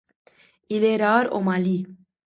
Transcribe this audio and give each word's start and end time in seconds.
Il 0.69 0.83
est 0.83 0.97
rare 0.97 1.31
au 1.31 1.41
Mali. 1.41 1.85